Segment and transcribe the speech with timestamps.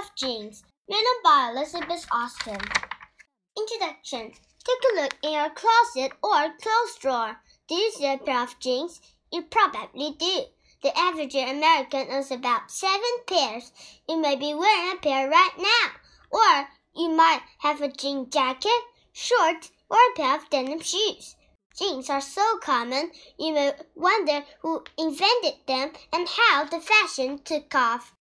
[0.00, 2.58] of Jeans, written by Elizabeth Austin.
[3.56, 4.32] Introduction
[4.64, 7.36] Take a look in your closet or clothes drawer.
[7.68, 9.00] Do you see a pair of jeans?
[9.30, 10.46] You probably do.
[10.82, 13.70] The average American owns about seven pairs.
[14.08, 15.92] You may be wearing a pair right now.
[16.30, 18.82] Or you might have a jean jacket,
[19.12, 21.36] shorts, or a pair of denim shoes.
[21.78, 27.72] Jeans are so common, you may wonder who invented them and how the fashion took
[27.76, 28.12] off.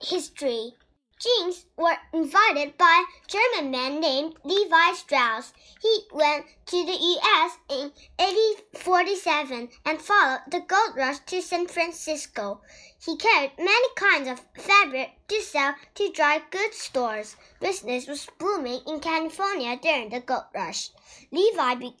[0.00, 0.74] History
[1.22, 5.52] Jeans were invented by a German man named Levi Strauss.
[5.82, 7.58] He went to the U.S.
[7.68, 12.62] in 1847 and followed the gold rush to San Francisco.
[13.04, 17.36] He carried many kinds of fabric to sell to dry goods stores.
[17.60, 20.88] Business was booming in California during the gold rush.
[21.30, 21.96] Levi be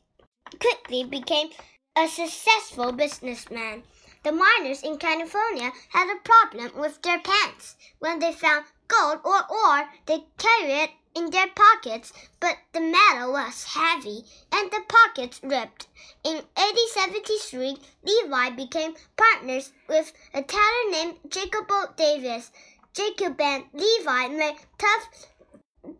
[0.58, 1.50] quickly became
[1.94, 3.82] a successful businessman.
[4.22, 7.76] The miners in California had a problem with their pants.
[7.98, 13.32] When they found gold or ore, they carried it in their pockets, but the metal
[13.32, 15.86] was heavy and the pockets ripped.
[16.24, 22.50] In 1873, Levi became partners with a tailor named Jacob Davis.
[22.92, 25.28] Jacob and Levi made tough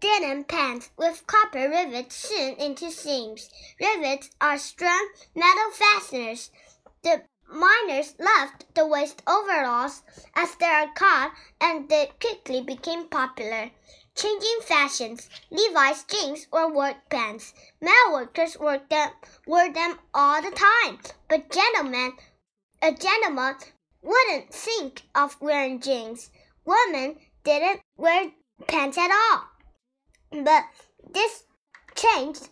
[0.00, 3.48] denim pants with copper rivets sewn into seams.
[3.80, 6.50] Rivets are strong metal fasteners.
[7.02, 10.02] The miners loved the waist overalls
[10.34, 13.70] as they are called, and they quickly became popular.
[14.14, 17.54] Changing fashions, Levi's jeans or work pants.
[17.80, 19.10] Male workers wore them,
[19.46, 20.98] wore them all the time,
[21.28, 22.12] but gentlemen,
[22.82, 23.56] a gentleman
[24.02, 26.30] wouldn't think of wearing jeans.
[26.64, 28.32] Women didn't wear
[28.66, 30.42] pants at all.
[30.44, 30.64] But
[31.12, 31.44] this
[31.94, 32.48] changed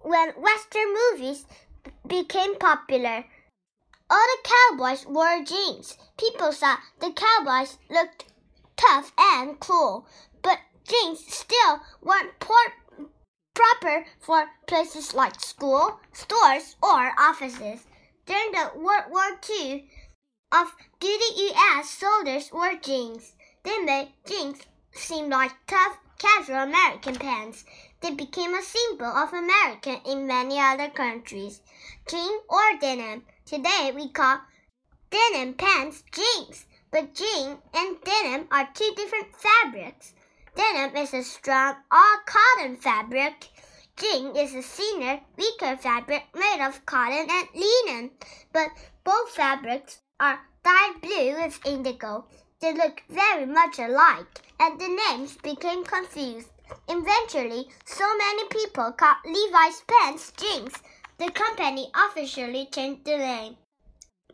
[0.00, 1.46] when Western movies
[2.06, 3.24] became popular.
[4.10, 5.96] All the cowboys wore jeans.
[6.16, 8.24] People thought the cowboys looked
[8.76, 10.06] tough and cool,
[10.42, 17.86] but jeans still weren't proper for places like school, stores, or offices.
[18.24, 19.90] During the World War II,
[20.50, 21.90] of duty U.S.
[21.90, 23.34] soldiers wore jeans.
[23.64, 24.60] They made jeans
[24.92, 27.66] seem like tough casual American pants.
[28.00, 31.60] They became a symbol of America in many other countries.
[32.08, 33.24] Jean or denim.
[33.48, 34.40] Today we call
[35.10, 40.12] denim pants jeans, but jean and denim are two different fabrics.
[40.54, 43.48] Denim is a strong, all cotton fabric.
[43.96, 48.10] Jean is a thinner, weaker fabric made of cotton and linen,
[48.52, 48.68] but
[49.02, 52.26] both fabrics are dyed blue with indigo.
[52.60, 56.50] They look very much alike, and the names became confused.
[56.86, 60.74] Eventually, so many people called Levi's pants jeans,
[61.18, 63.56] the company officially changed the name.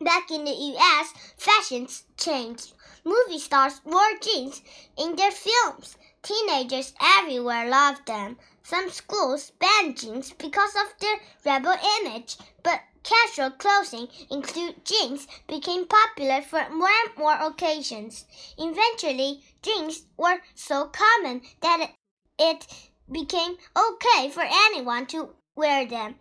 [0.00, 2.72] Back in the US, fashions changed.
[3.04, 4.62] Movie stars wore jeans
[4.96, 5.96] in their films.
[6.22, 8.38] Teenagers everywhere loved them.
[8.62, 15.86] Some schools banned jeans because of their rebel image, but Casual clothing, including jeans, became
[15.86, 18.24] popular for more and more occasions.
[18.56, 21.90] Eventually, jeans were so common that
[22.38, 22.66] it
[23.12, 26.14] became okay for anyone to wear them.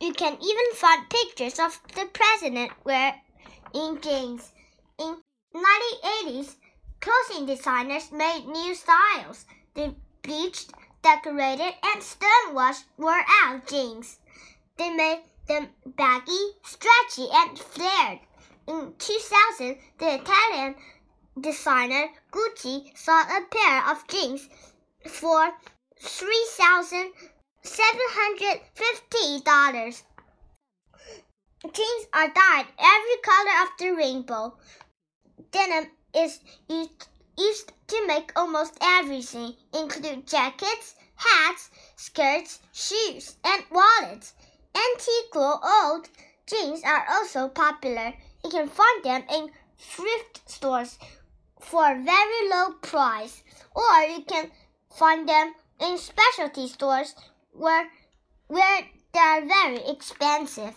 [0.00, 4.50] You can even find pictures of the president wearing jeans.
[4.98, 5.22] In
[5.54, 6.56] 1980s,
[7.00, 9.44] clothing designers made new styles.
[9.74, 10.72] They bleached,
[11.02, 14.18] decorated, and stonewashed wore out jeans.
[14.78, 18.20] They made them baggy, stretchy, and flared.
[18.66, 20.76] In 2000, the Italian
[21.38, 24.48] designer Gucci sold a pair of jeans
[25.06, 25.52] for
[27.64, 30.02] $3,750.
[31.72, 34.56] Jeans are dyed every color of the rainbow.
[35.50, 44.32] Denim is used, to make almost everything, include jackets, hats, skirts, shoes, and wallets.
[44.74, 46.08] Antique or old
[46.46, 48.14] jeans are also popular.
[48.42, 50.98] You can find them in thrift stores
[51.60, 53.42] for a very low price,
[53.74, 54.50] or you can
[54.90, 57.14] find them in specialty stores
[57.52, 57.90] where
[58.48, 58.82] where
[59.12, 60.74] they are very expensive.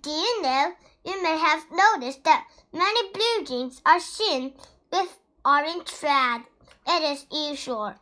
[0.00, 0.72] Do you know?
[1.04, 4.52] You may have noticed that many blue jeans are sewn
[4.92, 6.42] with orange thread.
[6.86, 7.94] It is usual.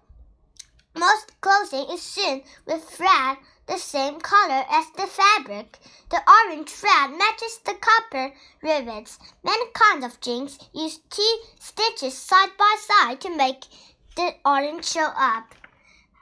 [0.97, 5.79] Most clothing is sewn with thread the same color as the fabric.
[6.11, 8.33] The orange thread matches the copper
[8.63, 9.19] rivets.
[9.43, 13.65] Many kinds of jeans use two stitches side by side to make
[14.17, 15.55] the orange show up.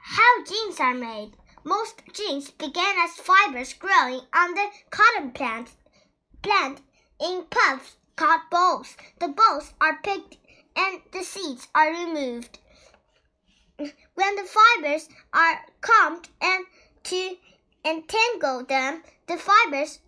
[0.01, 1.33] How jeans are made.
[1.63, 5.69] Most jeans begin as fibers growing on the cotton plant,
[6.41, 6.81] plant
[7.21, 8.97] in puffs called bolls.
[9.19, 10.37] The bolls are picked
[10.75, 12.59] and the seeds are removed.
[13.77, 16.65] when the fibers are combed and
[17.03, 17.37] to
[17.85, 19.99] entangle them, the fibers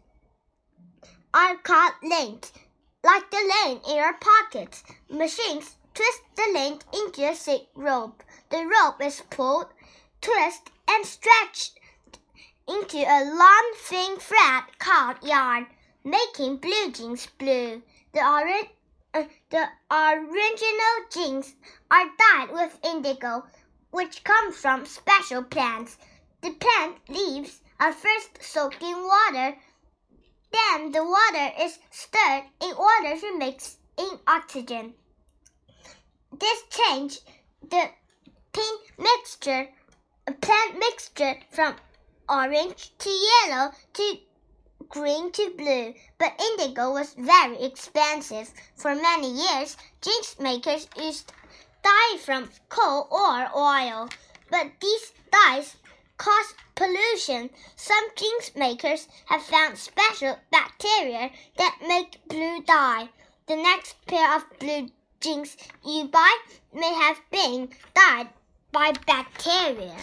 [1.34, 2.52] are called lint.
[3.04, 8.24] Like the lint in your pocket, machines twist the lint into a thick rope.
[8.50, 9.68] The rope is pulled,
[10.26, 11.80] twisted, and stretched
[12.68, 15.68] into a long thin thread called yarn,
[16.04, 17.84] making blue jeans blue.
[18.14, 18.72] The, ori
[19.14, 21.54] uh, the original jeans
[21.92, 23.46] are dyed with indigo,
[23.92, 25.98] which comes from special plants.
[26.42, 29.58] The plant leaves are first soaked in water,
[30.52, 34.94] then the water is stirred in order to mix in oxygen.
[36.40, 37.20] This change
[37.70, 37.90] the
[38.54, 39.70] pink mixture,
[40.34, 41.76] plant mixture from
[42.28, 44.18] orange to yellow to
[44.90, 48.52] green to blue, but indigo was very expensive.
[48.76, 51.32] For many years, jeans makers used
[51.84, 54.10] dye from coal or oil,
[54.50, 55.78] but these dyes
[56.18, 57.50] cause pollution.
[57.76, 63.10] Some jeans makers have found special bacteria that make blue dye.
[63.48, 64.90] The next pair of blue
[65.20, 66.38] jeans you buy
[66.74, 68.30] may have been dyed
[68.76, 69.96] by bacteria.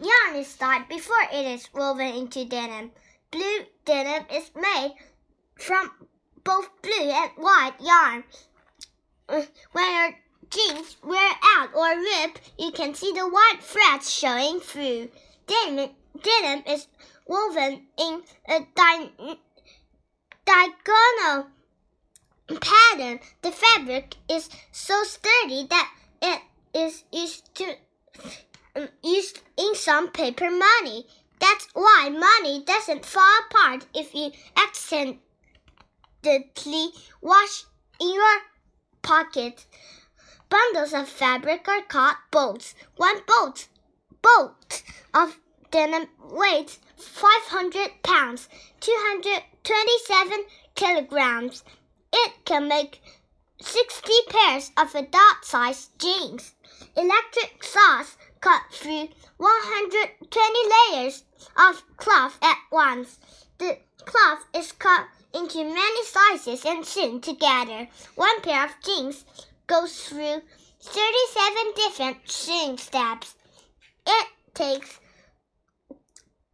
[0.00, 2.90] Yarn is dyed before it is woven into denim.
[3.30, 4.94] Blue denim is made
[5.54, 5.92] from
[6.42, 8.24] both blue and white yarn.
[9.28, 10.18] Uh, when your
[10.50, 15.08] jeans wear out or rip, you can see the white threads showing through.
[15.46, 15.90] Denim,
[16.20, 16.88] denim is
[17.28, 19.38] woven in a di
[20.44, 21.46] diagonal
[22.60, 23.20] pattern.
[23.42, 26.40] The fabric is so sturdy that it
[26.74, 27.76] is used to
[28.76, 31.06] Um, used in some paper money.
[31.40, 35.20] That's why money doesn't fall apart if you accidentally
[37.20, 37.64] wash
[38.00, 38.40] in your
[39.02, 39.66] pocket.
[40.48, 42.74] Bundles of fabric are called bolts.
[42.96, 43.68] One bolt,
[44.22, 44.82] bolt
[45.14, 45.38] of
[45.70, 48.48] denim weighs 500 pounds,
[48.80, 51.64] 227 kilograms.
[52.12, 53.00] It can make
[53.60, 56.54] 60 pairs of adult-sized jeans.
[56.96, 60.58] Electric saws cut through 120
[60.92, 61.24] layers
[61.56, 63.20] of cloth at once.
[63.58, 67.88] The cloth is cut into many sizes and sewn together.
[68.14, 69.24] One pair of jeans
[69.66, 70.42] goes through
[70.82, 73.34] 37 different sewing steps.
[74.06, 74.98] It takes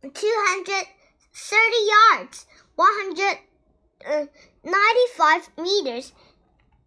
[0.02, 1.76] 230
[2.12, 6.12] yards, 195 meters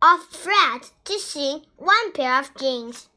[0.01, 3.07] of thread to sew one pair of jeans.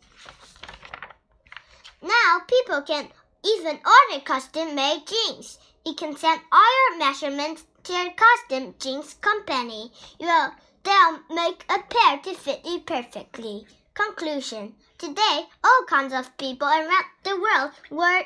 [2.03, 3.09] Now people can
[3.45, 5.59] even order custom made jeans.
[5.87, 9.93] You can send all your measurements to your custom jeans company.
[10.19, 13.67] Well, they'll make a pair to fit you perfectly.
[13.95, 18.25] Conclusion Today, all kinds of people around the world wear,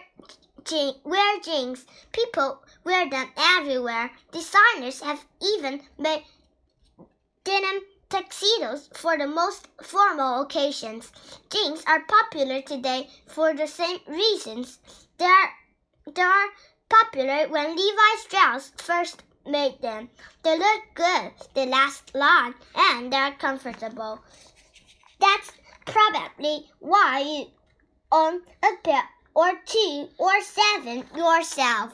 [0.62, 1.86] je wear jeans.
[2.12, 4.10] People wear them everywhere.
[4.30, 6.24] Designers have even made
[7.44, 11.12] denim tuxedos for the most formal occasions.
[11.50, 14.78] Jeans are popular today for the same reasons.
[15.18, 15.50] They are,
[16.14, 16.48] they are
[16.88, 20.08] popular when Levi Strauss first made them.
[20.42, 24.20] They look good, they last long, and they are comfortable.
[25.20, 25.52] That's
[25.84, 27.46] probably why you
[28.12, 29.02] own a pair
[29.34, 31.92] or two or seven yourself.